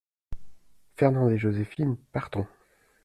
Fernande 0.95 1.33
et 1.33 1.37
Joséphine 1.37 1.95
Partons! 2.11 2.47